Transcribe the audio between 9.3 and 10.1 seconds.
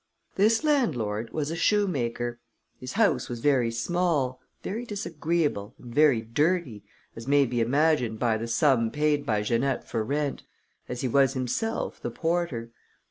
Janette for